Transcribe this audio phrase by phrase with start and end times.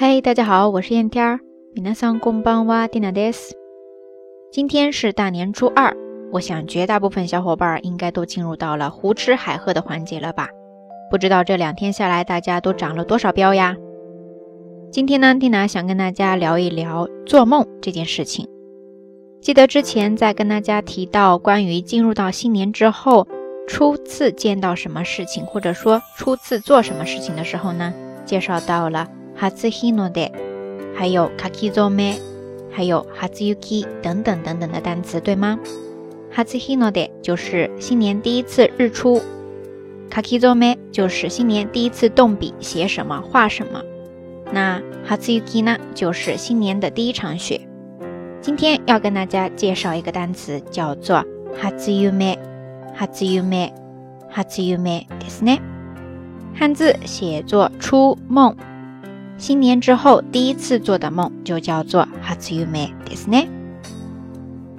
[0.00, 1.40] 嘿，大家好，我是燕天儿。
[1.74, 3.54] 皆さんこんばんは、ディナです。
[4.52, 5.96] 今天是大年初二，
[6.32, 10.48] 我想绝大部分小伙伴应该都进入到了胡吃海喝的环节了吧？
[11.10, 13.76] 不知道这两天下来，大家都长了多少膘呀？
[14.90, 18.48] 今天呢，蒂娜想跟大家聊一聊做梦这件事情。
[19.40, 23.26] 记得之前在跟大家提到关于进入到新年之后，
[23.68, 27.92] 初次见到什么事情，或者说初次做什么事情的时候呢，
[28.24, 29.06] 介绍到了
[29.40, 30.30] 哈兹希诺德，
[30.94, 32.18] 还有卡基佐梅，
[32.70, 35.58] 还有哈兹尤基等等等等的单词，对吗？
[36.30, 39.20] 哈兹希诺德就是新年第一次日出，
[40.10, 43.82] 卡基佐梅就是新年第一次动笔写什么画什么，
[44.52, 47.60] 那哈兹尤基呢，就是新年的第一场雪。
[48.40, 51.26] 今天要跟大家介绍一个单词，叫做“
[51.60, 52.38] 哈兹优美”，
[52.94, 53.72] 哈兹优美，
[54.30, 55.58] 哈兹优美，ですね。
[56.54, 58.54] 汉字写作“初梦”，
[59.40, 63.48] 新年之后第一次做的梦就叫做“哈兹优美”，ですね。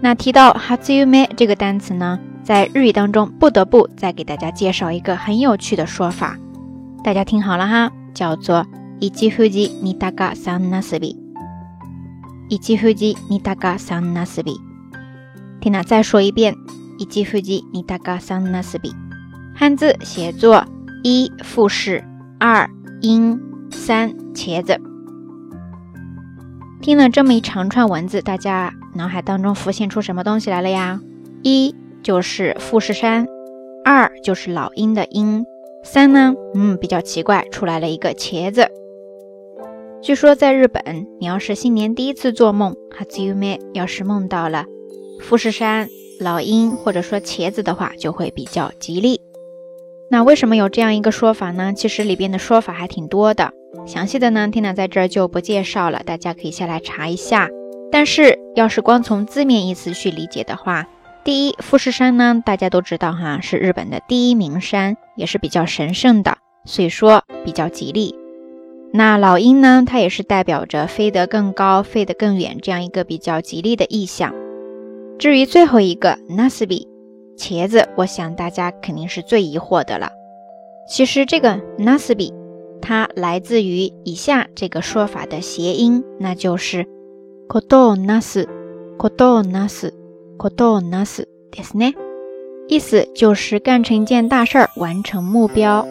[0.00, 6.36] 那提到“哈兹优美”这个单词呢，在日语当中不得不再给大家介绍一个很有趣的说法，
[7.04, 8.66] 大家听好了哈，叫做“
[8.98, 11.16] 一吉富吉尼达嘎桑纳斯比”。
[12.48, 14.60] 一吉富吉尼达嘎桑纳斯比，
[15.60, 16.52] 听娜再说一遍，
[16.98, 18.92] 一吉富吉尼达嘎桑纳斯比，
[19.54, 20.64] 汉字写作
[21.04, 22.02] 一复式，
[22.40, 22.68] 二
[23.02, 24.77] 音，三 茄子。
[26.81, 30.99] 听了这么一长串文字，大家脑海当中浮现出什么东西来了呀？
[31.41, 33.25] 一就是富士山，
[33.83, 35.43] 二就是老鹰的鹰，
[35.83, 38.67] 三呢，嗯，比较奇怪，出来了一个茄子。
[40.01, 44.65] 据说在日本，你要是新年第一次做梦，哈兹优美，要是梦到了
[45.21, 49.21] 富士山、老鹰或者说茄子的话，就会比较吉利。
[50.11, 51.73] 那为什么有这样一个说法呢？
[51.73, 53.51] 其实里边的说法还挺多的，
[53.85, 57.49] 详细的呢，缇娜在这儿就不介绍了，大家可以下来查一下。
[57.91, 60.85] 但是要是光从字面意思去理解的话，
[61.23, 68.15] 第一，富士山呢，大家都知道哈，是日本的第一名山，也是比较神圣的，所以说比较吉利。
[68.93, 69.83] 那老鹰呢？
[69.85, 74.33] 它也是代表着飞得更高、飞得更远这样一个比较吉利的意象。
[75.19, 76.87] 至于最后一个 Nasbi
[77.37, 80.09] 茄子，我想大家肯定是最疑惑的了。
[80.87, 82.33] 其实这个 Nasbi
[82.84, 86.86] 它来自于以下这个说法的谐音，那就是
[87.48, 88.46] kodo nas
[88.98, 89.90] kodo nas
[90.38, 91.94] kodo nas ですね，
[92.68, 95.86] 意思就是干成一件大事儿，完成目标。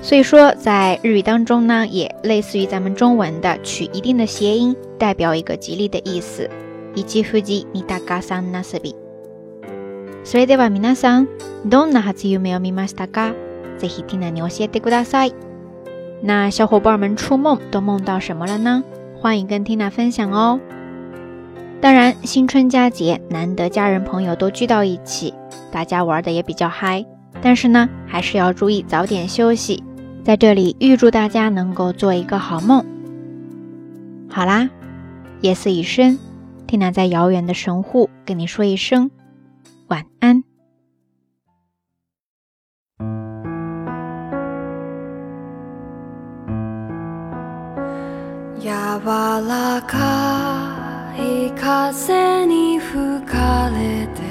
[0.00, 6.48] 所以说，在日语当中呢，也类似于咱们中文的取一定的谐音，代表一个吉利的意思。
[6.94, 8.96] 以及富吉尼达嘎桑纳斯比。
[10.24, 11.28] それでは皆さん、
[11.64, 13.34] どんな初夢を見ましたか？
[13.78, 15.34] ぜひ听に教えてください。
[16.21, 18.83] 那小伙伴们出梦都梦到什么了呢？
[19.19, 20.59] 欢迎跟缇娜分享哦。
[21.81, 25.33] 当然，新春佳节难得家人朋友都聚到一起，
[25.71, 27.05] 大家玩的也比较嗨。
[27.41, 29.83] 但是呢，还是要注意早点休息。
[30.23, 32.85] 在这里预祝大家能够做一个好梦。
[34.29, 34.69] 好啦，
[35.41, 36.17] 夜色已深，
[36.67, 39.11] 缇娜在遥远的神户跟你说一声
[39.87, 40.45] 晚安。
[48.63, 54.21] 柔らかい風に吹かれて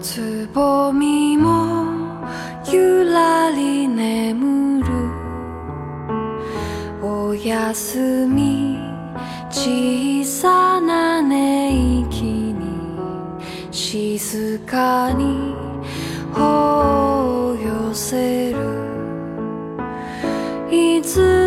[0.00, 2.22] つぼみも
[2.72, 4.88] ゆらり眠る。
[7.02, 8.78] おやすみ
[9.50, 12.56] 小さな寝息に
[13.70, 15.54] 静かに
[16.32, 18.56] 頬を寄せる。
[20.70, 21.37] いつ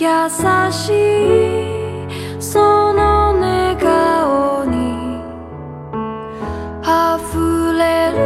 [0.00, 0.06] 優
[0.72, 5.20] しいその寝顔に
[6.82, 8.18] 溢れる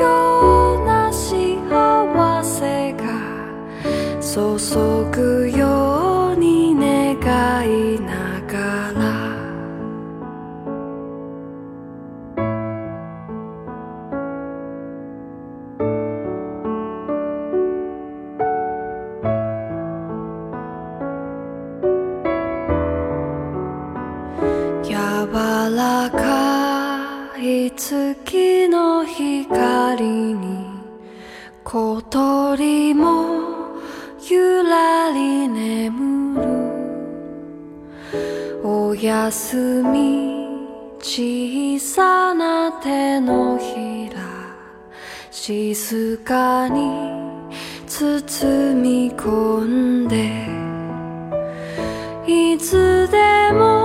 [0.00, 3.04] ような幸せが
[4.22, 4.56] 注
[5.10, 5.35] ぐ
[25.26, 30.64] 柔らかい月の光に
[31.64, 33.74] 小鳥も
[34.30, 36.46] ゆらり眠る
[38.64, 40.46] おやすみ
[41.00, 44.20] 小さな手のひら。
[45.30, 46.90] 静かに
[47.86, 50.46] 包み込んで。
[52.26, 53.75] いつでも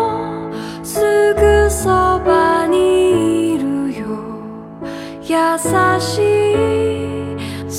[5.32, 5.38] 優
[6.02, 7.72] しい